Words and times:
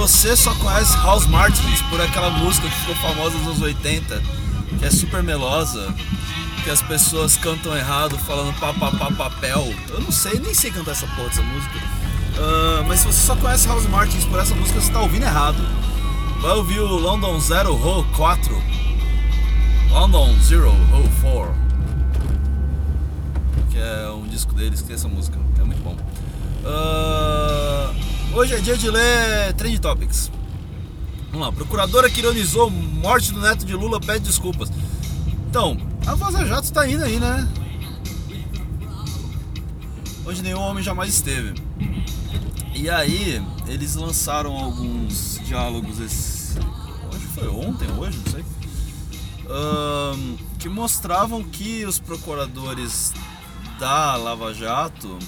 você 0.00 0.34
só 0.34 0.54
conhece 0.54 0.96
House 0.96 1.26
Martins 1.26 1.82
por 1.82 2.00
aquela 2.00 2.30
música 2.30 2.66
que 2.66 2.74
ficou 2.74 2.94
famosa 2.96 3.36
nos 3.36 3.48
anos 3.48 3.60
80, 3.60 4.22
que 4.78 4.86
é 4.86 4.90
super 4.90 5.22
melosa, 5.22 5.94
que 6.64 6.70
as 6.70 6.80
pessoas 6.80 7.36
cantam 7.36 7.76
errado, 7.76 8.16
falando 8.16 8.58
papapá 8.58 9.12
papel. 9.12 9.62
Eu 9.90 10.00
não 10.00 10.10
sei, 10.10 10.40
nem 10.40 10.54
sei 10.54 10.70
cantar 10.70 10.92
essa 10.92 11.06
porra 11.08 11.28
dessa 11.28 11.42
música. 11.42 11.78
Uh, 11.78 12.84
mas 12.88 13.00
se 13.00 13.08
você 13.08 13.26
só 13.26 13.36
conhece 13.36 13.68
House 13.68 13.86
Martins 13.88 14.24
por 14.24 14.38
essa 14.38 14.54
música, 14.54 14.80
você 14.80 14.86
está 14.86 15.02
ouvindo 15.02 15.24
errado. 15.24 15.58
Vai 16.40 16.52
ouvir 16.52 16.80
o 16.80 16.96
London 16.96 17.38
Zero 17.38 17.74
Ho 17.74 18.02
4. 18.16 18.62
London 19.90 20.34
Zero 20.42 20.70
Ho 20.70 21.10
4. 21.20 21.54
Que 23.70 23.78
é 23.78 24.08
um 24.08 24.26
disco 24.26 24.54
deles 24.54 24.80
que 24.80 24.86
tem 24.86 24.96
essa 24.96 25.08
música. 25.08 25.38
É 25.58 25.62
muito 25.62 25.82
bom. 25.82 25.94
Uh, 26.64 27.39
hoje 28.34 28.54
é 28.54 28.58
dia 28.58 28.76
de 28.76 28.90
ler 28.90 29.52
Trend 29.54 29.78
Topics. 29.80 30.30
Vamos 31.30 31.46
lá. 31.46 31.52
Procuradora 31.52 32.10
que 32.10 32.20
ironizou 32.20 32.70
morte 32.70 33.32
do 33.32 33.40
neto 33.40 33.64
de 33.64 33.74
Lula 33.74 34.00
pede 34.00 34.20
desculpas. 34.20 34.70
Então, 35.48 35.76
a 36.06 36.14
Vaza 36.14 36.44
Jato 36.46 36.64
está 36.64 36.88
indo 36.88 37.04
aí, 37.04 37.18
né? 37.18 37.48
Onde 40.26 40.42
nenhum 40.42 40.60
homem 40.60 40.82
jamais 40.82 41.10
esteve. 41.10 41.54
E 42.74 42.88
aí, 42.88 43.42
eles 43.66 43.94
lançaram 43.94 44.56
alguns 44.56 45.40
diálogos 45.44 45.98
esse. 45.98 46.58
Hoje 47.12 47.26
foi 47.34 47.48
ontem, 47.48 47.88
hoje, 47.98 48.18
não 48.24 48.32
sei. 48.32 48.44
Um, 49.50 50.36
que 50.58 50.68
mostravam 50.68 51.42
que 51.42 51.84
os 51.84 51.98
procuradores 51.98 53.12
da 53.78 54.14
Lava 54.16 54.54
Jato 54.54 55.18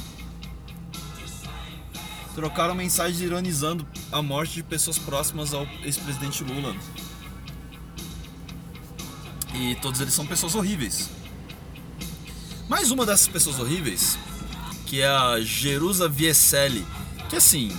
trocaram 2.35 2.75
mensagens 2.75 3.21
ironizando 3.21 3.87
a 4.11 4.23
morte 4.23 4.55
de 4.55 4.63
pessoas 4.63 4.99
próximas 4.99 5.53
ao 5.53 5.67
ex-presidente 5.83 6.43
Lula. 6.43 6.75
E 9.55 9.75
todos 9.77 10.01
eles 10.01 10.15
são 10.15 10.27
pessoas 10.27 10.55
horríveis. 10.55 11.11
Mais 12.69 12.91
uma 12.91 13.05
dessas 13.05 13.29
pessoas 13.29 13.59
horríveis, 13.59 14.19
que 14.87 15.01
é 15.01 15.09
a 15.09 15.41
Jerusa 15.41 16.09
Vieselli, 16.09 16.87
que 17.29 17.37
assim, 17.37 17.71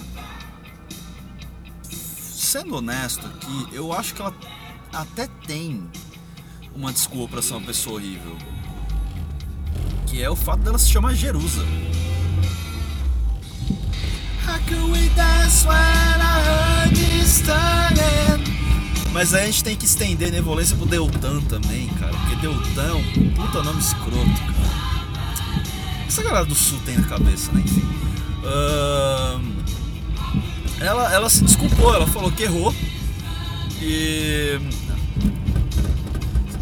sendo 1.82 2.76
honesto 2.76 3.26
aqui, 3.26 3.68
eu 3.72 3.92
acho 3.92 4.14
que 4.14 4.22
ela 4.22 4.36
até 4.94 5.28
tem 5.48 5.90
uma 6.76 6.94
desculpa 6.94 7.34
para 7.34 7.42
ser 7.42 7.54
uma 7.54 7.66
pessoa 7.66 7.96
horrível. 7.96 8.38
Que 10.08 10.22
é 10.22 10.30
o 10.30 10.36
fato 10.36 10.60
dela 10.62 10.78
se 10.78 10.90
chamar 10.90 11.16
Jerusa. 11.16 11.64
Mas 19.24 19.34
aí 19.34 19.44
a 19.44 19.46
gente 19.46 19.64
tem 19.64 19.76
que 19.76 19.86
estender 19.86 20.32
Nevolência 20.32 20.76
pro 20.76 20.86
Deltan 20.86 21.40
também, 21.42 21.88
cara. 22.00 22.12
Porque 22.12 22.36
Deltan 22.36 22.84
é 22.84 22.94
um 22.94 23.30
puta 23.30 23.64
nome 23.64 23.80
escroto, 23.80 24.18
cara. 24.18 24.84
Essa 26.08 26.22
galera 26.24 26.46
do 26.46 26.54
sul 26.54 26.78
tem 26.86 26.98
na 26.98 27.08
cabeça, 27.08 27.52
né? 27.54 27.62
Enfim. 27.64 27.82
Uh, 28.44 29.42
ela, 30.82 31.14
ela 31.14 31.30
se 31.30 31.44
desculpou, 31.44 31.96
ela 31.96 32.06
falou 32.06 32.32
que 32.32 32.44
errou. 32.44 32.76
E. 33.82 34.60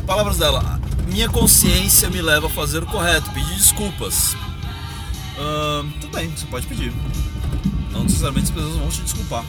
Palavras 0.05 0.37
dela. 0.37 0.79
Minha 1.07 1.29
consciência 1.29 2.09
me 2.09 2.21
leva 2.21 2.45
a 2.47 2.49
fazer 2.49 2.83
o 2.83 2.85
correto, 2.85 3.31
pedir 3.31 3.55
desculpas. 3.55 4.33
Uh, 5.35 5.89
tudo 5.99 6.15
bem, 6.15 6.29
você 6.29 6.45
pode 6.45 6.67
pedir. 6.67 6.93
Não 7.91 8.03
necessariamente 8.03 8.45
as 8.45 8.51
pessoas 8.51 8.75
vão 8.75 8.89
te 8.89 9.01
desculpar. 9.01 9.45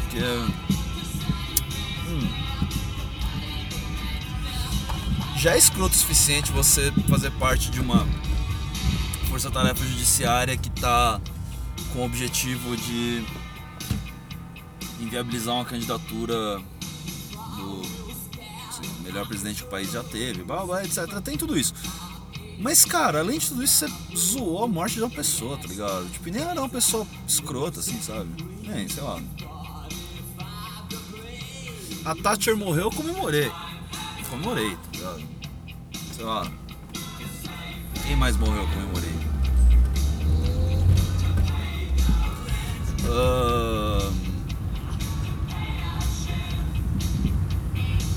Porque. 0.00 0.20
Hum, 2.08 2.44
já 5.36 5.54
é 5.54 5.58
escroto 5.58 5.94
o 5.94 5.98
suficiente 5.98 6.50
você 6.52 6.92
fazer 7.08 7.30
parte 7.32 7.70
de 7.70 7.80
uma 7.80 8.06
força-tarefa 9.28 9.84
judiciária 9.84 10.56
que 10.56 10.68
está 10.68 11.20
com 11.92 12.00
o 12.00 12.04
objetivo 12.04 12.76
de 12.76 13.24
inviabilizar 15.00 15.54
uma 15.54 15.64
candidatura 15.64 16.58
do 17.56 17.82
assim, 18.68 19.02
melhor 19.02 19.26
presidente 19.26 19.62
que 19.62 19.68
o 19.68 19.70
país 19.70 19.92
já 19.92 20.02
teve, 20.02 20.42
blá, 20.42 20.64
blá, 20.64 20.84
etc. 20.84 21.20
Tem 21.22 21.36
tudo 21.36 21.58
isso. 21.58 21.74
Mas, 22.64 22.82
cara, 22.82 23.18
além 23.18 23.38
de 23.38 23.48
tudo 23.48 23.62
isso, 23.62 23.86
você 23.86 24.16
zoou 24.16 24.64
a 24.64 24.66
morte 24.66 24.94
de 24.94 25.02
uma 25.02 25.10
pessoa, 25.10 25.58
tá 25.58 25.68
ligado? 25.68 26.10
Tipo, 26.10 26.30
nem 26.30 26.42
era 26.42 26.58
uma 26.58 26.68
pessoa 26.68 27.06
escrota, 27.28 27.80
assim, 27.80 28.00
sabe? 28.00 28.30
Nem, 28.62 28.88
sei 28.88 29.02
lá. 29.02 29.20
A 32.06 32.14
Thatcher 32.14 32.56
morreu, 32.56 32.84
eu 32.84 32.90
comemorei. 32.90 33.48
Eu 33.48 34.24
comemorei, 34.30 34.70
tá 34.76 34.90
ligado? 34.94 35.22
Sei 36.16 36.24
lá. 36.24 36.50
Quem 38.06 38.16
mais 38.16 38.34
morreu, 38.38 38.62
eu 38.62 38.68
comemorei. 38.68 39.14
Uh... 43.04 44.14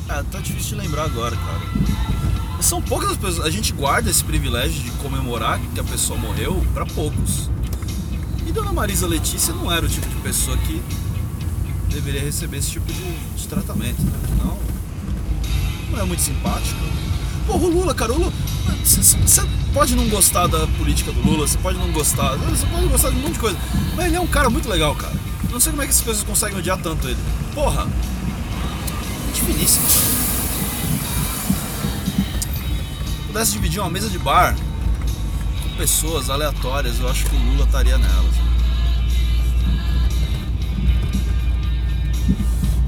Ah, 0.07 0.23
tá 0.31 0.39
difícil 0.39 0.77
de 0.77 0.85
lembrar 0.85 1.03
agora, 1.03 1.35
cara. 1.35 2.36
São 2.61 2.81
poucas 2.81 3.11
as 3.11 3.17
pessoas. 3.17 3.45
A 3.45 3.49
gente 3.49 3.71
guarda 3.71 4.09
esse 4.09 4.23
privilégio 4.23 4.81
de 4.83 4.91
comemorar 4.91 5.59
que 5.73 5.79
a 5.79 5.83
pessoa 5.83 6.19
morreu 6.19 6.65
para 6.73 6.85
poucos. 6.85 7.49
E 8.45 8.51
Dona 8.51 8.73
Marisa 8.73 9.07
Letícia 9.07 9.53
não 9.53 9.71
era 9.71 9.85
o 9.85 9.89
tipo 9.89 10.07
de 10.07 10.15
pessoa 10.15 10.57
que 10.57 10.81
deveria 11.89 12.21
receber 12.21 12.57
esse 12.57 12.71
tipo 12.71 12.91
de, 12.91 13.17
de 13.35 13.47
tratamento. 13.47 14.01
Né? 14.01 14.11
Não, 14.43 14.57
não 15.91 15.99
é 15.99 16.03
muito 16.03 16.21
simpática. 16.21 16.79
Porra, 17.45 17.63
o 17.63 17.69
Lula, 17.69 17.93
cara, 17.93 18.13
o 18.13 18.17
Lula. 18.17 18.33
Você 18.83 19.41
pode 19.73 19.95
não 19.95 20.07
gostar 20.09 20.47
da 20.47 20.67
política 20.67 21.11
do 21.11 21.21
Lula, 21.21 21.47
você 21.47 21.57
pode 21.57 21.77
não 21.77 21.91
gostar. 21.91 22.35
Você 22.35 22.65
pode 22.65 22.87
gostar 22.87 23.09
de 23.09 23.15
um 23.17 23.19
monte 23.19 23.33
de 23.33 23.39
coisa. 23.39 23.57
Mas 23.95 24.07
ele 24.07 24.15
é 24.15 24.19
um 24.19 24.27
cara 24.27 24.49
muito 24.49 24.67
legal, 24.67 24.95
cara. 24.95 25.15
Não 25.51 25.59
sei 25.59 25.71
como 25.71 25.81
é 25.81 25.85
que 25.85 25.91
essas 25.91 26.03
pessoas 26.03 26.23
conseguem 26.23 26.57
odiar 26.57 26.77
tanto 26.77 27.07
ele. 27.07 27.17
Porra, 27.53 27.87
gente 29.27 29.41
finíssima. 29.41 29.87
Se 29.87 30.16
pudesse 33.37 33.51
dividir 33.51 33.79
uma 33.79 33.89
mesa 33.91 34.09
de 34.09 34.17
bar 34.17 34.55
com 35.61 35.69
pessoas 35.77 36.27
aleatórias, 36.27 36.99
eu 36.99 37.07
acho 37.07 37.23
que 37.23 37.35
o 37.35 37.39
Lula 37.39 37.65
estaria 37.65 37.95
nelas. 37.95 38.33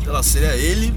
Sei 0.01 0.11
lá, 0.11 0.23
seria 0.23 0.55
ele 0.55 0.91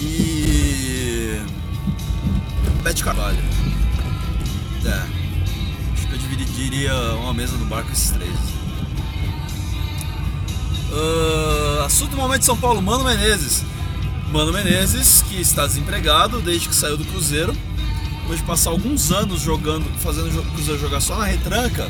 e 0.00 1.40
Bete 2.82 3.04
Carvalho. 3.04 3.38
É. 4.84 5.06
Acho 5.92 6.08
que 6.08 6.14
eu 6.14 6.18
dividiria 6.18 6.96
uma 7.14 7.32
mesa 7.32 7.56
no 7.56 7.66
bar 7.66 7.84
com 7.84 7.92
esses 7.92 8.10
três. 8.10 8.36
Uh, 10.90 11.84
assunto 11.84 12.10
do 12.10 12.16
momento 12.16 12.40
de 12.40 12.46
São 12.46 12.56
Paulo, 12.56 12.82
Mano 12.82 13.04
Menezes. 13.04 13.71
Mano 14.32 14.50
Menezes, 14.50 15.20
que 15.28 15.38
está 15.38 15.66
desempregado 15.66 16.40
desde 16.40 16.66
que 16.66 16.74
saiu 16.74 16.96
do 16.96 17.04
Cruzeiro, 17.04 17.54
depois 18.22 18.40
de 18.40 18.46
passar 18.46 18.70
alguns 18.70 19.12
anos 19.12 19.42
jogando, 19.42 19.84
fazendo 19.98 20.40
o 20.40 20.52
Cruzeiro 20.52 20.80
jogar 20.80 21.02
só 21.02 21.18
na 21.18 21.26
retranca, 21.26 21.86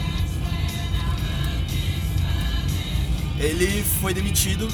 ele 3.39 3.85
foi 4.01 4.13
demitido, 4.13 4.67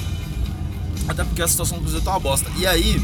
até 1.07 1.23
porque 1.23 1.43
a 1.43 1.47
situação 1.47 1.77
do 1.77 1.83
Cruzeiro 1.83 2.03
tá 2.03 2.13
uma 2.13 2.21
bosta. 2.21 2.51
E 2.57 2.67
aí, 2.67 2.99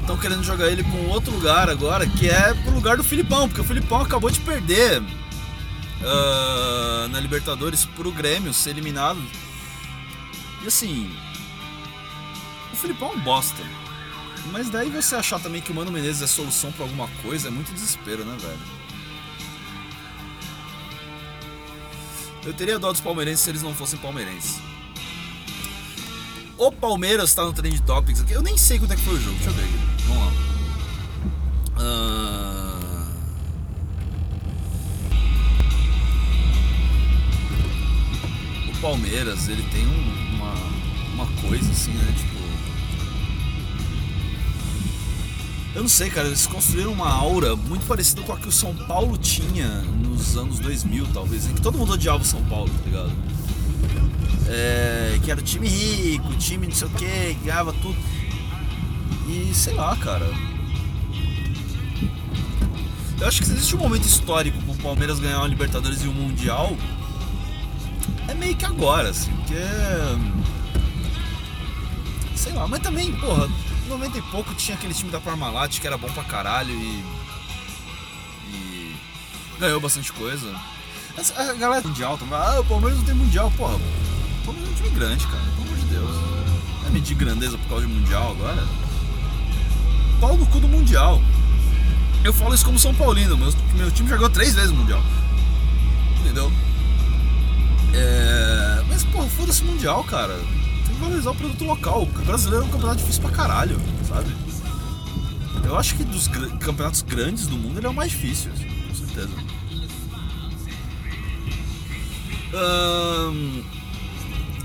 estão 0.00 0.16
querendo 0.16 0.44
jogar 0.44 0.70
ele 0.70 0.84
para 0.84 0.94
um 0.94 1.10
outro 1.10 1.32
lugar 1.32 1.68
agora, 1.68 2.06
que 2.06 2.28
é 2.28 2.54
pro 2.54 2.72
lugar 2.72 2.96
do 2.96 3.02
Filipão, 3.02 3.48
porque 3.48 3.62
o 3.62 3.64
Filipão 3.64 4.00
acabou 4.00 4.30
de 4.30 4.38
perder 4.38 5.02
uh, 5.02 7.08
na 7.10 7.18
Libertadores 7.18 7.84
pro 7.84 8.12
Grêmio, 8.12 8.54
ser 8.54 8.70
eliminado 8.70 9.20
e 10.62 10.68
assim. 10.68 11.10
O 12.72 12.76
Filipão 12.76 13.10
é 13.10 13.16
um 13.16 13.20
bosta. 13.20 13.87
Mas 14.46 14.70
daí 14.70 14.90
você 14.90 15.14
achar 15.14 15.40
também 15.40 15.60
que 15.60 15.70
o 15.70 15.74
Mano 15.74 15.90
Menezes 15.92 16.22
é 16.22 16.26
solução 16.26 16.72
para 16.72 16.84
alguma 16.84 17.08
coisa 17.22 17.48
é 17.48 17.50
muito 17.50 17.72
desespero, 17.72 18.24
né, 18.24 18.36
velho? 18.40 18.58
Eu 22.44 22.54
teria 22.54 22.78
dó 22.78 22.90
dos 22.92 23.00
palmeirenses 23.00 23.40
se 23.40 23.50
eles 23.50 23.62
não 23.62 23.74
fossem 23.74 23.98
palmeirenses. 23.98 24.60
O 26.56 26.72
Palmeiras 26.72 27.34
tá 27.34 27.44
no 27.44 27.52
Trend 27.52 27.80
Topics 27.82 28.20
aqui. 28.22 28.32
Eu 28.32 28.42
nem 28.42 28.56
sei 28.56 28.78
quanto 28.78 28.92
é 28.92 28.96
que 28.96 29.02
foi 29.02 29.14
o 29.14 29.20
jogo. 29.20 29.36
Deixa 29.36 29.50
eu 29.50 29.54
ver 29.54 29.64
aqui. 29.64 29.78
Vamos 30.08 30.24
lá. 30.24 30.32
Uh... 31.78 32.78
O 38.70 38.80
Palmeiras, 38.80 39.48
ele 39.48 39.62
tem 39.70 39.86
um 39.86 40.28
uma 41.18 41.26
coisa 41.42 41.70
assim, 41.72 41.90
né? 41.92 42.14
Tipo. 42.16 42.27
Eu 45.74 45.82
não 45.82 45.88
sei, 45.88 46.10
cara, 46.10 46.26
eles 46.26 46.46
construíram 46.46 46.92
uma 46.92 47.08
aura 47.08 47.54
muito 47.54 47.86
parecida 47.86 48.22
com 48.22 48.32
a 48.32 48.36
que 48.36 48.48
o 48.48 48.52
São 48.52 48.74
Paulo 48.74 49.16
tinha 49.16 49.68
nos 50.02 50.36
anos 50.36 50.58
2000, 50.58 51.06
talvez, 51.12 51.46
em 51.46 51.54
que 51.54 51.60
todo 51.60 51.78
mundo 51.78 51.92
odiava 51.92 52.22
o 52.22 52.26
São 52.26 52.42
Paulo, 52.44 52.68
tá 52.70 52.84
ligado? 52.84 53.12
É, 54.48 55.18
que 55.22 55.30
era 55.30 55.38
o 55.38 55.42
time 55.42 55.68
rico, 55.68 56.34
time 56.36 56.66
não 56.66 56.74
sei 56.74 56.88
o 56.88 56.90
que, 56.90 57.36
ganhava 57.44 57.72
tudo. 57.74 57.96
E 59.28 59.54
sei 59.54 59.74
lá, 59.74 59.94
cara. 59.96 60.26
Eu 63.20 63.26
acho 63.26 63.42
que 63.42 63.50
existe 63.50 63.76
um 63.76 63.78
momento 63.78 64.06
histórico 64.06 64.60
pro 64.62 64.74
Palmeiras 64.76 65.18
ganhar 65.18 65.38
uma 65.38 65.48
Libertadores 65.48 66.02
e 66.02 66.08
um 66.08 66.12
Mundial, 66.12 66.76
é 68.28 68.34
meio 68.34 68.56
que 68.56 68.64
agora, 68.64 69.10
assim, 69.10 69.30
porque. 69.32 69.54
Sei 72.36 72.52
lá, 72.52 72.66
mas 72.68 72.80
também, 72.80 73.12
porra, 73.16 73.48
90 73.88 74.18
e 74.18 74.22
pouco 74.22 74.54
tinha 74.54 74.76
aquele 74.76 74.92
time 74.92 75.10
da 75.10 75.20
Parmalat 75.20 75.80
que 75.80 75.86
era 75.86 75.96
bom 75.96 76.08
pra 76.08 76.22
caralho 76.24 76.70
e. 76.70 77.04
e. 78.52 78.96
ganhou 79.58 79.80
bastante 79.80 80.12
coisa. 80.12 80.54
A 81.36 81.52
galera 81.54 81.86
mundial 81.86 82.16
também, 82.16 82.38
ah, 82.38 82.60
o 82.60 82.64
Palmeiras 82.64 82.98
não 82.98 83.04
tem 83.04 83.14
mundial, 83.14 83.52
porra. 83.56 83.74
O 83.74 84.44
Palmeiras 84.44 84.70
é 84.70 84.72
um 84.72 84.76
time 84.76 84.90
grande, 84.90 85.26
cara, 85.26 85.42
pelo 85.56 85.66
amor 85.66 85.76
de 85.76 85.84
Deus. 85.86 86.10
Não 86.80 86.86
é 86.86 86.90
medir 86.90 87.16
grandeza 87.16 87.58
por 87.58 87.68
causa 87.68 87.86
de 87.86 87.92
mundial 87.92 88.30
agora. 88.30 88.64
Pau 90.20 90.36
no 90.36 90.46
cu 90.46 90.60
do 90.60 90.68
mundial. 90.68 91.20
Eu 92.22 92.32
falo 92.32 92.54
isso 92.54 92.64
como 92.64 92.78
São 92.78 92.94
Paulino, 92.94 93.36
meu, 93.36 93.52
meu 93.74 93.90
time 93.90 94.08
já 94.08 94.16
ganhou 94.16 94.30
três 94.30 94.54
vezes 94.54 94.70
o 94.70 94.74
mundial. 94.74 95.02
Entendeu? 96.20 96.52
É. 97.94 98.84
Mas, 98.88 99.02
porra, 99.04 99.28
foda-se 99.28 99.64
mundial, 99.64 100.04
cara 100.04 100.38
valorizar 100.98 101.30
o 101.30 101.34
produto 101.34 101.64
local. 101.64 102.02
O 102.02 102.06
brasileiro 102.24 102.64
é 102.64 102.68
um 102.68 102.70
campeonato 102.70 103.00
difícil 103.00 103.22
pra 103.22 103.30
caralho, 103.30 103.80
sabe? 104.08 104.34
Eu 105.64 105.76
acho 105.76 105.96
que 105.96 106.04
dos 106.04 106.28
gr 106.28 106.48
campeonatos 106.58 107.02
grandes 107.02 107.46
do 107.46 107.56
mundo 107.56 107.78
ele 107.78 107.86
é 107.86 107.90
o 107.90 107.94
mais 107.94 108.10
difícil, 108.10 108.50
assim, 108.52 108.68
com 108.88 108.94
certeza. 108.94 109.58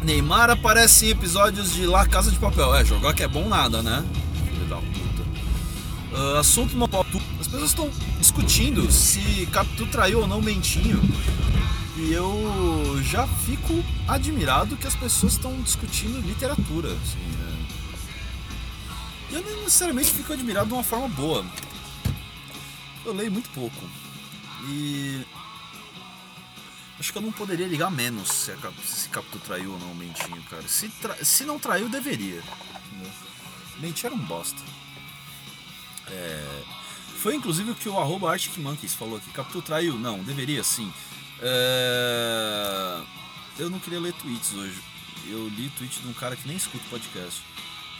Neymar 0.03 0.49
aparece 0.49 1.07
em 1.07 1.09
episódios 1.09 1.73
de 1.73 1.85
La 1.85 2.05
Casa 2.05 2.29
de 2.29 2.37
Papel. 2.37 2.75
É, 2.75 2.83
jogar 2.83 3.13
que 3.13 3.23
é 3.23 3.27
bom 3.27 3.47
nada, 3.47 3.81
né? 3.81 4.03
Filho 4.49 4.65
da 4.65 4.75
puta. 4.77 5.23
Uh, 6.13 6.37
assunto 6.37 6.75
no 6.75 6.85
As 7.39 7.47
pessoas 7.47 7.69
estão 7.69 7.89
discutindo 8.19 8.91
se 8.91 9.47
Capitu 9.51 9.87
traiu 9.87 10.21
ou 10.21 10.27
não 10.27 10.41
Mentinho. 10.41 11.01
E 11.95 12.11
eu 12.11 12.99
já 13.03 13.27
fico 13.27 13.73
admirado 14.07 14.75
que 14.75 14.87
as 14.87 14.95
pessoas 14.95 15.33
estão 15.33 15.61
discutindo 15.61 16.19
literatura. 16.25 16.91
Assim, 16.91 17.19
né? 17.19 17.67
Eu 19.31 19.41
não 19.41 19.63
necessariamente 19.63 20.11
fico 20.11 20.33
admirado 20.33 20.67
de 20.67 20.73
uma 20.73 20.83
forma 20.83 21.07
boa. 21.09 21.45
Eu 23.05 23.13
leio 23.13 23.31
muito 23.31 23.49
pouco. 23.51 23.89
E. 24.67 25.23
Acho 26.99 27.11
que 27.11 27.17
eu 27.17 27.21
não 27.21 27.31
poderia 27.31 27.67
ligar 27.67 27.91
menos 27.91 28.29
se, 28.29 28.51
a, 28.51 28.57
se 28.83 29.09
traiu 29.43 29.73
ou 29.73 29.79
não 29.79 29.91
o 29.91 29.95
Mentinho, 29.95 30.41
cara. 30.49 30.67
Se, 30.67 30.89
tra... 30.89 31.23
se 31.23 31.43
não 31.43 31.59
traiu, 31.59 31.89
deveria. 31.89 32.41
Mentinho 33.79 34.13
era 34.13 34.15
um 34.15 34.25
bosta. 34.25 34.61
É... 36.07 36.63
Foi 37.17 37.35
inclusive 37.35 37.71
o 37.71 37.75
que 37.75 37.89
o 37.89 37.99
arroba 37.99 38.31
Arctic 38.31 38.57
Monkeys 38.57 38.93
falou 38.93 39.17
aqui. 39.17 39.29
Capitu 39.31 39.61
traiu? 39.61 39.95
Não, 39.95 40.23
deveria 40.23 40.63
sim. 40.63 40.91
É... 41.45 43.01
Eu 43.59 43.69
não 43.69 43.79
queria 43.79 43.99
ler 43.99 44.13
tweets 44.13 44.53
hoje. 44.53 44.81
Eu 45.27 45.47
li 45.49 45.69
tweet 45.77 45.99
de 45.99 46.07
um 46.07 46.13
cara 46.13 46.35
que 46.35 46.47
nem 46.47 46.55
escuta 46.55 46.83
podcast. 46.89 47.41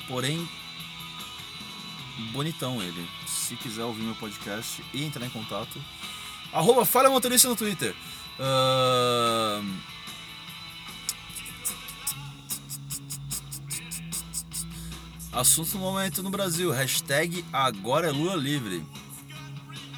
Porém, 0.07 0.47
bonitão 2.31 2.81
ele. 2.81 3.07
Se 3.27 3.55
quiser 3.57 3.83
ouvir 3.83 4.01
meu 4.01 4.15
podcast 4.15 4.83
e 4.93 5.03
entrar 5.03 5.25
em 5.25 5.29
contato, 5.29 5.81
arroba 6.51 6.85
Falha 6.85 7.09
Motorista 7.09 7.50
no 7.50 7.55
Twitter. 7.55 7.93
Uh... 8.39 9.93
Assunto 15.33 15.71
do 15.71 15.79
momento 15.79 16.23
no 16.23 16.29
Brasil. 16.29 16.71
Hashtag 16.71 17.43
agora 17.51 18.07
é 18.07 18.12
Lula 18.12 18.35
livre. 18.35 18.85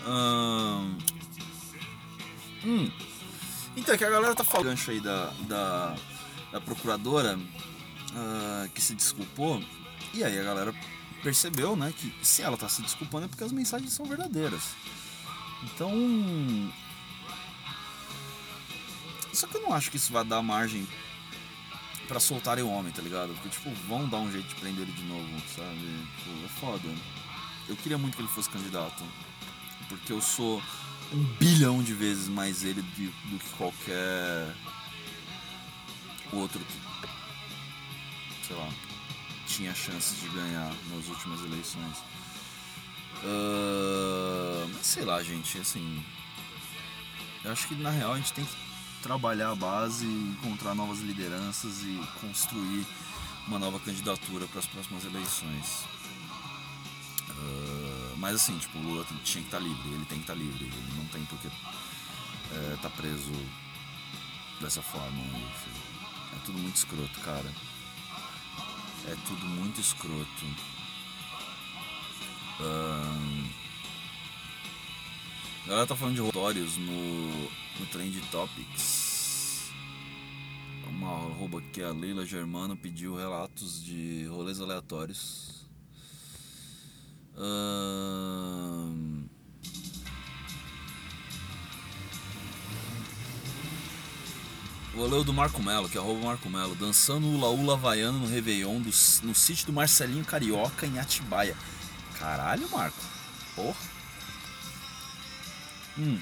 Uh... 0.06 0.96
Hum. 2.64 3.05
Então, 3.76 3.94
é 3.94 3.98
que 3.98 4.06
a 4.06 4.10
galera 4.10 4.34
tá 4.34 4.44
falando 4.44 4.68
gancho 4.68 4.92
aí 4.92 5.00
da, 5.00 5.32
da, 5.48 5.96
da 6.52 6.62
procuradora 6.62 7.38
uh, 7.38 8.70
que 8.70 8.82
se 8.82 8.96
desculpou. 8.96 9.62
E 10.14 10.24
aí 10.24 10.40
a 10.40 10.44
galera 10.44 10.74
percebeu, 11.22 11.76
né, 11.76 11.94
que 11.98 12.14
se 12.22 12.42
ela 12.42 12.56
tá 12.56 12.70
se 12.70 12.82
desculpando 12.82 13.26
é 13.26 13.28
porque 13.28 13.44
as 13.44 13.52
mensagens 13.52 13.92
são 13.92 14.06
verdadeiras. 14.06 14.76
Então. 15.64 15.92
Só 19.34 19.48
que 19.48 19.58
eu 19.58 19.62
não 19.62 19.74
acho 19.74 19.92
que 19.92 19.98
isso 19.98 20.14
vai 20.14 20.24
dar 20.24 20.42
margem 20.42 20.88
para 22.08 22.20
soltarem 22.20 22.64
o 22.64 22.70
homem, 22.70 22.94
tá 22.94 23.02
ligado? 23.02 23.34
Porque, 23.34 23.50
tipo, 23.50 23.70
vão 23.88 24.08
dar 24.08 24.20
um 24.20 24.32
jeito 24.32 24.48
de 24.48 24.56
prender 24.56 24.84
ele 24.84 24.92
de 24.92 25.04
novo, 25.04 25.28
sabe? 25.54 26.08
Tipo, 26.18 26.46
é 26.46 26.48
foda. 26.60 26.90
Eu 27.68 27.76
queria 27.76 27.98
muito 27.98 28.16
que 28.16 28.22
ele 28.22 28.30
fosse 28.30 28.50
candidato. 28.50 29.04
Porque 29.90 30.14
eu 30.14 30.22
sou 30.22 30.62
um 31.14 31.24
bilhão 31.40 31.84
de 31.84 31.94
vezes 31.94 32.28
mais 32.28 32.64
ele 32.64 32.82
do, 32.82 33.30
do 33.30 33.40
que 33.40 33.50
qualquer 33.58 34.54
outro 36.32 36.60
que, 36.60 38.48
sei 38.48 38.56
lá, 38.56 38.70
tinha 39.48 39.74
chances 39.74 40.20
de 40.20 40.28
ganhar 40.30 40.74
nas 40.92 41.08
últimas 41.08 41.40
eleições. 41.42 41.98
Uh, 43.24 44.70
sei 44.82 45.06
lá, 45.06 45.22
gente, 45.24 45.58
assim. 45.58 46.04
Eu 47.44 47.52
acho 47.52 47.68
que 47.68 47.76
na 47.76 47.92
real 47.92 48.14
a 48.14 48.18
gente 48.18 48.34
tem 48.34 48.44
que 48.44 48.56
trabalhar 49.02 49.52
a 49.52 49.56
base, 49.56 50.06
encontrar 50.06 50.74
novas 50.74 51.00
lideranças 51.00 51.84
e 51.84 52.02
construir 52.20 52.86
uma 53.48 53.60
nova 53.60 53.80
candidatura 53.80 54.48
para 54.48 54.60
as 54.60 54.66
próximas 54.66 55.06
eleições. 55.06 55.95
Mas 58.18 58.36
assim, 58.36 58.58
tipo, 58.58 58.78
o 58.78 58.82
Lula 58.82 59.06
tinha 59.24 59.42
que 59.42 59.48
estar 59.48 59.58
tá 59.58 59.64
livre, 59.64 59.90
ele 59.90 60.06
tem 60.06 60.18
que 60.18 60.24
estar 60.24 60.34
tá 60.34 60.40
livre, 60.40 60.66
ele 60.66 60.94
não 60.98 61.06
tem 61.06 61.24
porque 61.26 61.48
é, 61.48 62.78
tá 62.82 62.90
preso 62.90 63.32
dessa 64.62 64.82
forma. 64.82 65.22
É 66.34 66.46
tudo 66.46 66.58
muito 66.58 66.76
escroto, 66.76 67.20
cara. 67.22 67.52
É 69.08 69.16
tudo 69.28 69.46
muito 69.46 69.80
escroto. 69.82 70.46
Uh, 72.60 73.50
a 75.66 75.68
galera 75.68 75.88
tá 75.88 75.96
falando 75.96 76.16
de 76.16 76.22
relatórios 76.22 76.78
no, 76.78 77.50
no 77.80 77.86
Trend 77.92 78.20
Topics. 78.32 79.72
Uma 80.88 81.10
arroba 81.10 81.62
que 81.74 81.84
a 81.84 81.90
Leila 81.90 82.26
Germano 82.26 82.78
pediu 82.78 83.16
relatos 83.16 83.84
de 83.84 84.26
rolês 84.28 84.62
aleatórios 84.62 85.55
Vou 94.96 95.08
ler 95.08 95.18
o 95.18 95.24
do 95.26 95.34
Marco 95.34 95.62
Melo, 95.62 95.90
que 95.90 95.98
é 95.98 96.02
arroba 96.02 96.26
Marco 96.26 96.50
Melo, 96.50 96.74
dançando 96.74 97.28
o 97.28 97.40
Laú 97.40 97.70
Havaiano 97.70 98.20
no 98.20 98.28
Réveillon 98.28 98.80
do, 98.80 98.90
no 99.24 99.36
sítio 99.36 99.66
do 99.66 99.74
Marcelinho 99.74 100.24
Carioca 100.24 100.88
em 100.88 100.98
Atibaia. 100.98 101.56
Caralho, 102.18 102.70
Marco. 102.70 102.98
Porra. 103.56 103.76
Hum. 105.98 106.20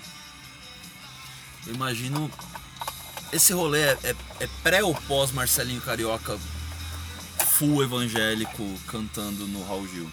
Eu 1.67 1.75
imagino. 1.75 2.31
Esse 3.31 3.53
rolê 3.53 3.81
é, 3.81 3.99
é, 4.03 4.15
é 4.39 4.47
pré 4.63 4.83
ou 4.83 4.93
pós 4.93 5.31
Marcelinho 5.31 5.81
Carioca 5.81 6.39
full 7.45 7.83
evangélico 7.83 8.79
cantando 8.87 9.47
no 9.47 9.63
Raul 9.65 9.87
Gil? 9.87 10.11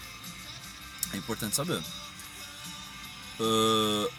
É 1.13 1.17
importante 1.17 1.55
saber. 1.55 1.81
Uh, 3.39 4.11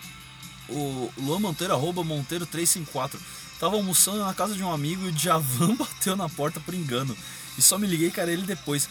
o 0.69 1.13
Luan 1.19 1.39
Monteiro, 1.39 1.75
arroba 1.75 2.03
Monteiro354. 2.03 3.19
Tava 3.59 3.77
almoçando 3.77 4.25
na 4.25 4.35
casa 4.35 4.55
de 4.55 4.63
um 4.63 4.73
amigo 4.73 5.05
e 5.05 5.09
o 5.09 5.13
Djavan 5.13 5.77
bateu 5.77 6.17
na 6.17 6.29
porta 6.29 6.61
por 6.61 6.75
engano. 6.75 7.17
E 7.57 7.63
só 7.63 7.79
me 7.79 7.87
liguei, 7.87 8.11
cara, 8.11 8.33
ele 8.33 8.43
depois. 8.43 8.89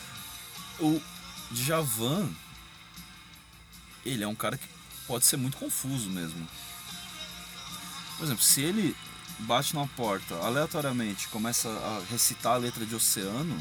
O 0.79 1.01
Djavan, 1.51 2.29
ele 4.05 4.24
é 4.24 4.27
um 4.27 4.36
cara 4.36 4.58
que 4.58 4.67
pode 5.08 5.25
ser 5.25 5.38
muito 5.38 5.58
confuso 5.58 6.10
mesmo. 6.10 6.48
Por 8.17 8.25
exemplo, 8.25 8.43
se 8.43 8.62
ele 8.62 8.96
bate 9.39 9.75
na 9.75 9.86
porta 9.88 10.36
aleatoriamente 10.36 11.27
começa 11.27 11.67
a 11.70 12.03
recitar 12.10 12.53
a 12.53 12.58
letra 12.58 12.86
de 12.86 12.96
Oceano, 12.96 13.60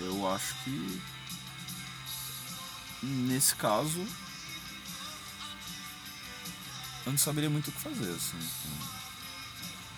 eu 0.00 0.28
acho 0.28 0.54
que 0.64 1.00
nesse 3.02 3.54
caso, 3.54 3.98
eu 7.04 7.12
não 7.12 7.18
saberia 7.18 7.50
muito 7.50 7.68
o 7.68 7.72
que 7.72 7.80
fazer, 7.80 8.10
assim. 8.10 8.38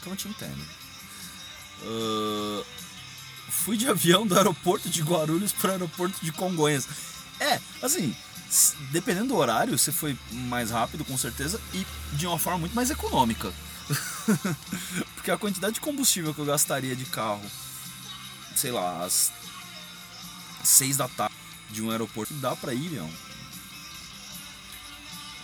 Então 0.00 0.12
eu 0.12 0.16
te 0.16 0.28
entendo. 0.28 0.64
Uh, 1.82 2.64
fui 3.50 3.76
de 3.76 3.86
avião 3.90 4.26
do 4.26 4.36
aeroporto 4.36 4.88
de 4.88 5.02
Guarulhos 5.02 5.52
para 5.52 5.68
o 5.68 5.72
aeroporto 5.72 6.24
de 6.24 6.32
Congonhas. 6.32 6.88
É, 7.40 7.60
Assim, 7.84 8.16
dependendo 8.90 9.28
do 9.28 9.36
horário, 9.36 9.78
você 9.78 9.92
foi 9.92 10.16
mais 10.30 10.70
rápido, 10.70 11.04
com 11.04 11.18
certeza, 11.18 11.60
e 11.74 11.86
de 12.14 12.26
uma 12.26 12.38
forma 12.38 12.60
muito 12.60 12.74
mais 12.74 12.90
econômica. 12.90 13.52
Porque 15.14 15.30
a 15.30 15.36
quantidade 15.36 15.74
de 15.74 15.80
combustível 15.82 16.32
que 16.32 16.40
eu 16.40 16.46
gastaria 16.46 16.96
de 16.96 17.04
carro, 17.04 17.44
sei 18.56 18.72
lá, 18.72 19.04
às 19.04 19.30
seis 20.62 20.96
da 20.96 21.06
tarde 21.08 21.34
de 21.70 21.82
um 21.82 21.90
aeroporto, 21.90 22.34
dá 22.34 22.54
pra 22.54 22.74
ir, 22.74 22.90
não. 22.90 23.10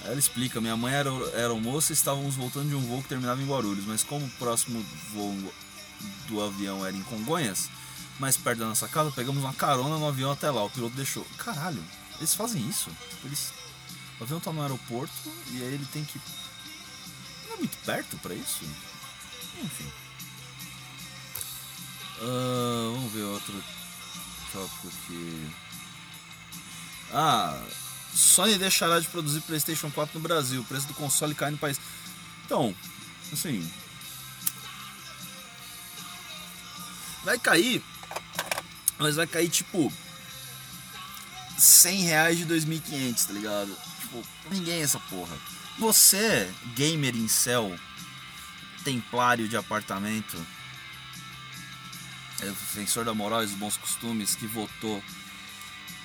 Ela 0.03 0.19
explica, 0.19 0.61
minha 0.61 0.77
mãe 0.77 0.95
era, 0.95 1.11
era 1.35 1.55
moça 1.55 1.93
e 1.93 1.95
estávamos 1.95 2.35
voltando 2.35 2.69
de 2.69 2.75
um 2.75 2.81
voo 2.81 3.03
que 3.03 3.09
terminava 3.09 3.43
em 3.43 3.47
Guarulhos, 3.47 3.85
mas 3.85 4.03
como 4.03 4.25
o 4.25 4.31
próximo 4.31 4.85
voo 5.13 5.53
do 6.27 6.43
avião 6.43 6.87
era 6.87 6.97
em 6.97 7.03
Congonhas, 7.03 7.69
mais 8.19 8.37
perto 8.37 8.61
da 8.61 8.67
nossa 8.67 8.89
casa, 8.89 9.11
pegamos 9.11 9.43
uma 9.43 9.53
carona 9.53 9.99
no 9.99 10.09
avião 10.09 10.33
até 10.33 10.51
lá. 10.51 10.65
O 10.65 10.71
piloto 10.71 10.97
deixou. 10.97 11.25
Caralho, 11.37 11.83
eles 12.19 12.35
fazem 12.35 12.67
isso. 12.69 12.91
Eles... 13.25 13.53
O 14.19 14.25
avião 14.25 14.41
tá 14.41 14.53
no 14.53 14.63
aeroporto 14.63 15.13
e 15.53 15.63
aí 15.63 15.75
ele 15.75 15.87
tem 15.93 16.05
que. 16.05 16.21
Não 17.47 17.55
é 17.55 17.57
muito 17.59 17.77
perto 17.79 18.17
para 18.19 18.35
isso? 18.35 18.65
Enfim. 19.63 19.91
Uh, 22.21 22.93
vamos 22.95 23.13
ver 23.13 23.23
outro 23.23 23.65
tópico 24.53 24.89
aqui. 24.89 25.51
Ah, 27.13 27.61
Sony 28.15 28.57
deixará 28.59 29.01
de 29.01 29.09
produzir 29.09 29.41
PlayStation 29.43 29.91
4 29.91 30.19
no 30.19 30.23
Brasil. 30.23 30.61
O 30.61 30.65
preço 30.65 30.87
do 30.87 30.95
console 30.95 31.35
cai 31.35 31.51
no 31.51 31.59
país. 31.59 31.81
Então, 32.45 32.75
assim. 33.33 33.69
Vai 37.25 37.39
cair 37.39 37.83
mas 39.01 39.17
vai 39.17 39.27
cair 39.27 39.49
tipo 39.49 39.93
100 41.59 42.03
reais 42.03 42.39
de 42.39 42.47
2.500, 42.47 43.27
tá 43.27 43.33
ligado? 43.33 43.77
Tipo, 44.01 44.23
ninguém 44.51 44.81
é 44.81 44.83
essa 44.83 45.01
porra. 45.01 45.37
Você, 45.79 46.49
gamer 46.75 47.17
em 47.17 47.27
céu, 47.27 47.75
templário 48.85 49.49
de 49.49 49.57
apartamento, 49.57 50.37
é 52.43 52.47
defensor 52.47 53.05
da 53.05 53.15
moral 53.15 53.43
e 53.43 53.47
dos 53.47 53.55
bons 53.55 53.77
costumes 53.79 54.35
que 54.35 54.47
votou 54.47 55.03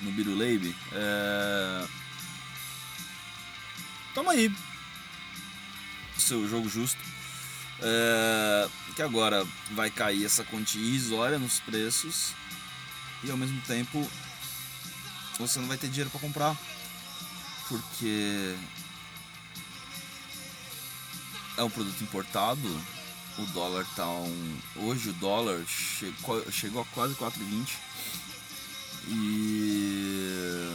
no 0.00 0.12
Biruleibe, 0.12 0.74
é... 0.92 1.86
toma 4.14 4.32
aí 4.32 4.54
seu 6.18 6.48
jogo 6.48 6.68
justo. 6.68 7.00
É... 7.80 8.68
Que 8.94 9.02
agora 9.02 9.46
vai 9.72 9.90
cair 9.90 10.24
essa 10.24 10.42
quantia 10.44 10.80
irrisória 10.80 11.38
nos 11.38 11.60
preços 11.60 12.34
e 13.22 13.30
ao 13.30 13.36
mesmo 13.36 13.60
tempo 13.62 14.08
você 15.38 15.58
não 15.58 15.68
vai 15.68 15.76
ter 15.76 15.88
dinheiro 15.88 16.10
para 16.10 16.20
comprar 16.20 16.56
porque 17.68 18.54
é 21.56 21.62
um 21.62 21.70
produto 21.70 22.02
importado 22.02 22.82
o 23.38 23.46
dólar 23.52 23.86
tá 23.94 24.08
um 24.08 24.58
hoje 24.76 25.10
o 25.10 25.12
dólar 25.14 25.62
chegou, 25.66 26.50
chegou 26.50 26.82
a 26.82 26.84
quase 26.86 27.14
4,20 27.14 27.68
e 29.08 30.66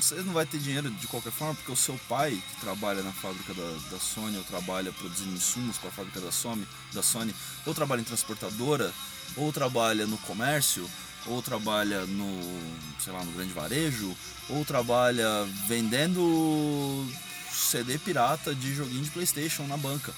você 0.00 0.14
não 0.22 0.32
vai 0.32 0.46
ter 0.46 0.58
dinheiro 0.58 0.90
de 0.90 1.06
qualquer 1.06 1.30
forma 1.30 1.54
porque 1.54 1.70
o 1.70 1.76
seu 1.76 1.98
pai 2.08 2.30
que 2.30 2.60
trabalha 2.60 3.02
na 3.02 3.12
fábrica 3.12 3.52
da, 3.54 3.78
da 3.90 3.98
Sony 3.98 4.36
ou 4.36 4.44
trabalha 4.44 4.92
produzindo 4.92 5.36
insumos 5.36 5.76
para 5.76 5.90
a 5.90 5.92
fábrica 5.92 6.20
da 6.20 6.32
Sony, 6.32 6.66
da 6.92 7.02
Sony 7.02 7.34
ou 7.66 7.74
trabalha 7.74 8.00
em 8.00 8.04
transportadora 8.04 8.92
ou 9.36 9.52
trabalha 9.52 10.06
no 10.06 10.18
comércio, 10.18 10.88
ou 11.26 11.42
trabalha 11.42 12.06
no, 12.06 12.40
sei 12.98 13.12
lá, 13.12 13.24
no 13.24 13.32
grande 13.32 13.52
varejo, 13.52 14.16
ou 14.48 14.64
trabalha 14.64 15.44
vendendo 15.68 17.06
CD 17.50 17.98
pirata 17.98 18.54
de 18.54 18.74
joguinho 18.74 19.04
de 19.04 19.10
PlayStation 19.10 19.66
na 19.66 19.76
banca. 19.76 20.12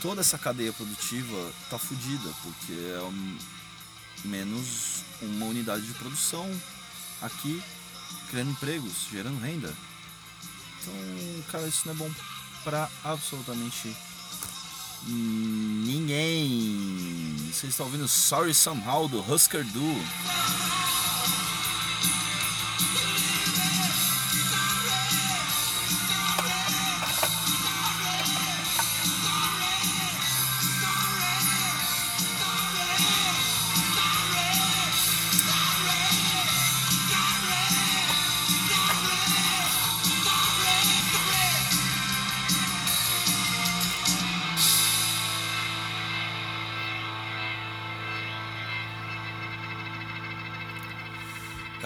Toda 0.00 0.20
essa 0.20 0.36
cadeia 0.36 0.72
produtiva 0.72 1.52
tá 1.70 1.78
fodida, 1.78 2.28
porque 2.42 2.72
é 2.72 3.02
um, 3.02 3.38
menos 4.24 5.02
uma 5.20 5.46
unidade 5.46 5.86
de 5.86 5.94
produção 5.94 6.50
aqui 7.20 7.62
criando 8.30 8.50
empregos, 8.50 9.06
gerando 9.10 9.40
renda. 9.40 9.72
Então, 10.80 10.94
cara, 11.50 11.66
isso 11.66 11.82
não 11.86 11.94
é 11.94 11.96
bom 11.96 12.10
para 12.64 12.88
absolutamente 13.04 13.94
ninguém. 15.84 17.36
Você 17.52 17.66
está 17.66 17.84
ouvindo 17.84 18.08
Sorry 18.08 18.54
Somehow 18.54 19.08
do 19.08 19.20
Husker 19.20 19.64
Du. 19.64 20.81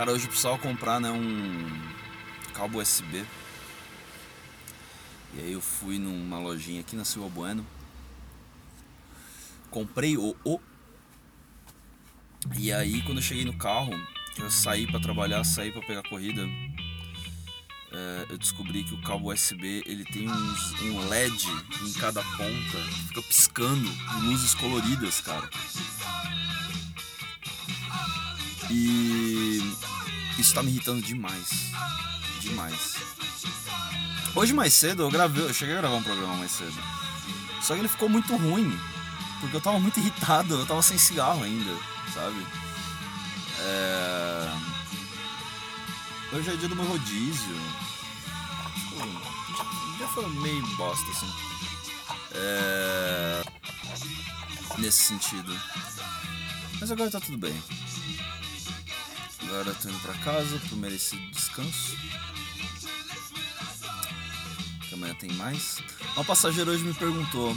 Cara, 0.07 0.15
hoje 0.15 0.27
eu 0.27 0.29
precisava 0.29 0.57
comprar 0.59 1.01
né, 1.01 1.11
um 1.11 1.69
cabo 2.55 2.81
USB. 2.81 3.25
E 5.35 5.41
aí 5.41 5.53
eu 5.53 5.61
fui 5.61 5.99
numa 5.99 6.39
lojinha 6.39 6.81
aqui 6.81 6.95
na 6.95 7.05
Silva 7.05 7.29
Bueno. 7.29 7.67
Comprei 9.69 10.17
o 10.17 10.37
O. 10.45 10.61
E 12.57 12.73
aí 12.73 13.03
quando 13.03 13.19
eu 13.19 13.23
cheguei 13.23 13.45
no 13.45 13.59
carro, 13.59 13.91
eu 14.39 14.49
saí 14.49 14.87
para 14.87 15.01
trabalhar, 15.01 15.43
saí 15.43 15.73
para 15.73 15.83
pegar 15.85 16.05
corrida. 16.05 16.43
É, 17.91 18.27
eu 18.31 18.39
descobri 18.39 18.85
que 18.85 18.95
o 18.95 19.03
cabo 19.03 19.33
USB 19.33 19.83
ele 19.87 20.05
tem 20.05 20.31
uns, 20.31 20.83
um 20.83 21.09
LED 21.09 21.49
em 21.85 21.93
cada 21.95 22.23
ponta, 22.23 22.79
fica 23.09 23.23
piscando 23.23 23.91
luzes 24.23 24.55
coloridas, 24.55 25.21
cara. 25.21 25.51
E 28.71 29.61
isso 30.39 30.55
tá 30.55 30.63
me 30.63 30.71
irritando 30.71 31.03
demais. 31.03 31.73
Demais. 32.41 32.97
Hoje 34.35 34.53
mais 34.53 34.75
cedo 34.75 35.03
eu 35.03 35.11
gravei, 35.11 35.45
eu 35.45 35.55
cheguei 35.55 35.75
a 35.75 35.81
gravar 35.81 35.97
um 35.97 36.03
programa 36.03 36.37
mais 36.37 36.53
cedo. 36.53 36.75
Só 37.63 37.75
que 37.75 37.81
ele 37.81 37.89
ficou 37.89 38.09
muito 38.09 38.37
ruim. 38.37 38.79
Porque 39.41 39.57
eu 39.57 39.61
tava 39.61 39.79
muito 39.79 39.99
irritado, 40.01 40.55
eu 40.55 40.67
tava 40.67 40.83
sem 40.83 40.97
cigarro 40.97 41.43
ainda, 41.43 41.75
sabe? 42.13 42.47
É... 43.61 44.53
Hoje 46.33 46.51
é 46.51 46.57
dia 46.57 46.69
do 46.69 46.77
meu 46.77 46.85
rodízio. 46.85 47.57
Tipo, 48.75 49.99
já 49.99 50.09
foi 50.09 50.29
meio 50.29 50.67
bosta, 50.77 51.11
assim. 51.11 51.33
É... 52.33 53.43
Nesse 54.79 55.03
sentido. 55.05 55.59
Mas 56.81 56.91
agora 56.91 57.11
tá 57.11 57.21
tudo 57.21 57.39
bem. 57.39 57.63
Agora 59.47 59.75
tô 59.75 59.89
indo 59.89 60.01
pra 60.01 60.15
casa 60.15 60.59
pro 60.69 60.77
merecido 60.77 61.25
descanso. 61.31 61.97
Que 64.89 64.95
amanhã 64.95 65.15
tem 65.15 65.31
mais. 65.33 65.83
Uma 66.15 66.25
passageira 66.25 66.71
hoje 66.71 66.83
me 66.83 66.95
perguntou 66.95 67.57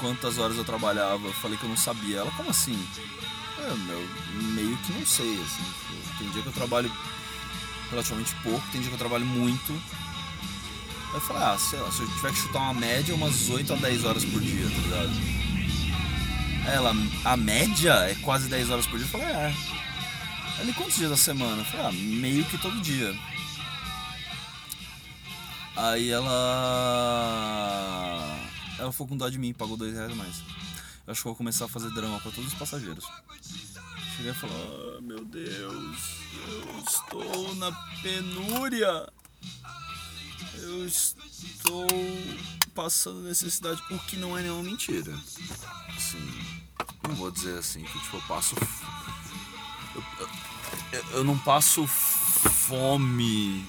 quantas 0.00 0.38
horas 0.38 0.56
eu 0.56 0.64
trabalhava. 0.64 1.26
Eu 1.26 1.32
falei 1.34 1.56
que 1.56 1.64
eu 1.64 1.68
não 1.68 1.76
sabia. 1.76 2.18
Ela, 2.18 2.30
como 2.32 2.50
assim? 2.50 2.76
É, 3.58 3.74
meu, 3.86 4.08
meio 4.54 4.76
que 4.78 4.92
não 4.92 5.06
sei, 5.06 5.40
assim. 5.40 5.62
Tem 6.18 6.30
dia 6.30 6.42
que 6.42 6.48
eu 6.48 6.52
trabalho 6.52 6.92
relativamente 7.90 8.34
pouco, 8.42 8.66
tem 8.72 8.80
dia 8.80 8.90
que 8.90 8.94
eu 8.94 8.98
trabalho 8.98 9.24
muito. 9.24 9.72
Aí 9.72 11.14
eu 11.14 11.20
falei, 11.20 11.42
ah, 11.42 11.58
sei 11.58 11.78
lá, 11.78 11.92
se 11.92 12.00
eu 12.00 12.08
tiver 12.08 12.32
que 12.32 12.38
chutar 12.38 12.58
uma 12.58 12.74
média, 12.74 13.14
umas 13.14 13.48
8 13.48 13.72
a 13.72 13.76
10 13.76 14.04
horas 14.04 14.24
por 14.24 14.40
dia, 14.40 14.64
tá 14.64 14.82
ligado? 14.82 15.12
Ela, 16.66 16.94
a 17.24 17.36
média 17.36 17.92
é 18.08 18.14
quase 18.22 18.48
10 18.48 18.70
horas 18.70 18.86
por 18.86 18.98
dia. 18.98 19.06
Eu 19.06 19.10
falei, 19.10 19.26
é. 19.26 19.81
Ele 20.62 20.72
quantos 20.74 20.94
dias 20.94 21.10
da 21.10 21.16
semana? 21.16 21.60
Eu 21.60 21.64
falei, 21.64 21.86
ah, 21.86 21.92
meio 21.92 22.44
que 22.44 22.56
todo 22.56 22.80
dia. 22.80 23.12
Aí 25.74 26.08
ela. 26.08 26.30
Ela 28.78 28.92
foi 28.92 29.08
com 29.08 29.16
dó 29.16 29.28
de 29.28 29.40
mim, 29.40 29.52
pagou 29.52 29.76
dois 29.76 29.92
reais 29.92 30.12
a 30.12 30.14
mais. 30.14 30.36
Eu 31.04 31.10
acho 31.10 31.20
que 31.20 31.26
vou 31.26 31.34
começar 31.34 31.64
a 31.64 31.68
fazer 31.68 31.90
drama 31.90 32.20
para 32.20 32.30
todos 32.30 32.52
os 32.52 32.58
passageiros. 32.58 33.04
Cheguei 34.16 34.30
a 34.30 34.34
falar, 34.34 34.54
ah, 34.54 35.00
meu 35.00 35.24
Deus, 35.24 35.98
eu 36.46 36.84
estou 36.86 37.56
na 37.56 37.72
penúria. 38.00 39.08
Eu 40.54 40.86
estou 40.86 41.88
passando 42.72 43.20
necessidade, 43.22 43.82
o 43.90 43.98
que 43.98 44.16
não 44.16 44.38
é 44.38 44.42
nenhuma 44.42 44.62
mentira. 44.62 45.12
Assim, 45.96 46.40
não 47.08 47.16
vou 47.16 47.32
dizer 47.32 47.58
assim 47.58 47.82
que 47.82 47.98
tipo, 47.98 48.18
eu 48.18 48.22
passo 48.22 48.54
eu, 49.94 51.04
eu 51.12 51.24
não 51.24 51.38
passo 51.38 51.86
fome 51.86 53.64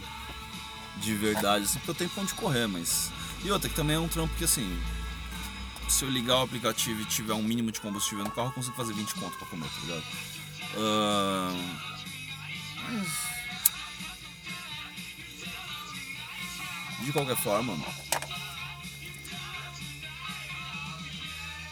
de 0.97 1.13
verdade, 1.15 1.65
assim, 1.65 1.79
porque 1.79 1.91
eu 1.91 1.95
tenho 1.95 2.09
pra 2.09 2.23
onde 2.23 2.33
correr, 2.33 2.67
mas. 2.67 3.11
E 3.43 3.51
outra, 3.51 3.69
que 3.69 3.75
também 3.75 3.95
é 3.95 3.99
um 3.99 4.07
trampo 4.07 4.33
que 4.35 4.43
assim. 4.43 4.81
Se 5.89 6.05
eu 6.05 6.09
ligar 6.09 6.37
o 6.37 6.41
aplicativo 6.43 7.01
e 7.01 7.05
tiver 7.05 7.33
um 7.33 7.43
mínimo 7.43 7.71
de 7.71 7.81
combustível 7.81 8.23
no 8.23 8.31
carro, 8.31 8.47
eu 8.47 8.53
consigo 8.53 8.75
fazer 8.75 8.93
20 8.93 9.13
conto 9.15 9.37
pra 9.37 9.47
comer, 9.47 9.67
tá 9.67 9.81
ligado? 9.81 10.03
Uh... 10.75 11.93
Mas. 12.89 13.33
De 17.01 17.11
qualquer 17.11 17.35
forma, 17.35 17.77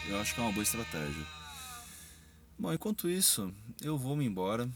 eu 0.06 0.20
acho 0.20 0.34
que 0.34 0.40
é 0.40 0.42
uma 0.42 0.52
boa 0.52 0.62
estratégia. 0.62 1.26
Bom, 2.58 2.70
enquanto 2.72 3.08
isso, 3.08 3.52
eu 3.82 3.98
vou 3.98 4.16
me 4.16 4.24
embora. 4.24 4.68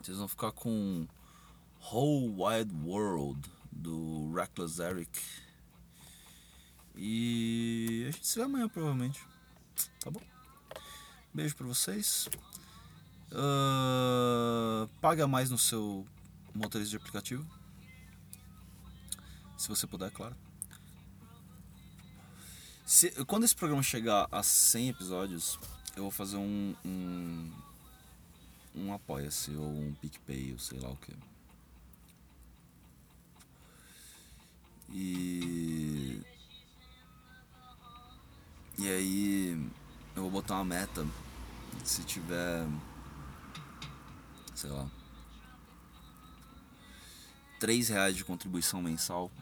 Vocês 0.00 0.18
vão 0.18 0.28
ficar 0.28 0.52
com 0.52 1.06
Whole 1.92 2.34
Wide 2.36 2.74
World 2.84 3.48
do 3.70 4.32
Reckless 4.34 4.80
Eric. 4.80 5.20
E 6.96 8.06
a 8.08 8.10
gente 8.10 8.26
se 8.26 8.38
vê 8.38 8.44
amanhã 8.44 8.68
provavelmente. 8.68 9.22
Tá 10.00 10.10
bom? 10.10 10.20
Beijo 11.32 11.54
pra 11.54 11.66
vocês. 11.66 12.28
Uh, 13.30 14.88
paga 15.00 15.28
mais 15.28 15.50
no 15.50 15.58
seu 15.58 16.06
motorista 16.54 16.90
de 16.90 16.96
aplicativo. 16.96 17.46
Se 19.56 19.68
você 19.68 19.86
puder, 19.86 20.10
claro. 20.10 20.36
Se, 22.84 23.10
quando 23.26 23.44
esse 23.44 23.54
programa 23.54 23.82
chegar 23.82 24.26
a 24.32 24.42
100 24.42 24.88
episódios, 24.88 25.58
eu 25.98 26.04
vou 26.04 26.10
fazer 26.10 26.36
um. 26.36 26.74
um, 26.84 27.52
um 28.74 28.92
Apoia-se 28.92 29.50
ou 29.56 29.68
um 29.68 29.94
PicPay 30.00 30.52
ou 30.52 30.58
sei 30.58 30.78
lá 30.78 30.88
o 30.88 30.96
que. 30.96 31.12
E. 34.90 36.22
E 38.78 38.88
aí. 38.88 39.70
Eu 40.14 40.22
vou 40.22 40.30
botar 40.30 40.54
uma 40.54 40.64
meta. 40.64 41.06
Se 41.84 42.02
tiver. 42.04 42.66
Sei 44.54 44.70
lá. 44.70 44.88
3 47.60 47.88
reais 47.88 48.14
de 48.14 48.24
contribuição 48.24 48.80
mensal 48.80 49.32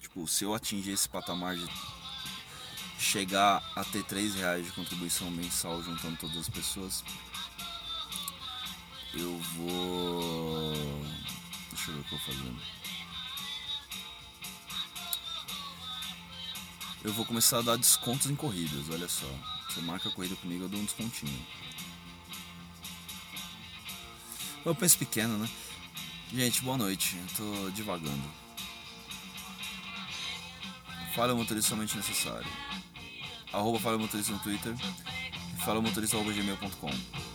Tipo, 0.00 0.26
se 0.26 0.44
eu 0.44 0.54
atingir 0.54 0.92
esse 0.92 1.06
patamar 1.06 1.54
de 1.54 1.66
chegar 2.98 3.62
a 3.76 3.84
ter 3.84 4.02
3 4.02 4.34
reais 4.34 4.66
de 4.66 4.72
contribuição 4.72 5.30
mensal 5.30 5.82
juntando 5.82 6.16
todas 6.16 6.36
as 6.36 6.48
pessoas, 6.48 7.04
eu 9.14 9.38
vou. 9.56 10.74
Deixa 11.70 11.90
eu 11.90 11.94
ver 11.94 12.00
o 12.00 12.04
que 12.04 12.14
eu 12.14 12.18
vou 12.18 12.26
fazendo. 12.26 12.62
Eu 17.04 17.12
vou 17.12 17.24
começar 17.24 17.58
a 17.58 17.62
dar 17.62 17.76
descontos 17.76 18.26
em 18.28 18.34
corridas, 18.34 18.90
olha 18.90 19.08
só. 19.08 19.26
Você 19.68 19.80
marca 19.80 20.08
a 20.08 20.12
corrida 20.12 20.34
comigo, 20.36 20.64
eu 20.64 20.68
dou 20.68 20.80
um 20.80 20.84
descontinho. 20.84 21.46
Eu 24.64 24.74
penso 24.74 24.98
pequeno, 24.98 25.38
né? 25.38 25.48
Gente, 26.32 26.60
boa 26.60 26.76
noite. 26.76 27.16
Eu 27.16 27.26
tô 27.36 27.70
divagando. 27.70 28.30
Fala 31.14 31.34
Motorista 31.34 31.70
somente 31.70 31.96
necessário. 31.96 32.46
Arroba 33.52 33.78
Fala 33.78 33.98
Motorista 33.98 34.32
no 34.32 34.38
Twitter. 34.40 34.74
Fala 35.64 35.80
Motorista 35.80 36.16
arroba 36.16 36.32
gmail.com. 36.32 37.27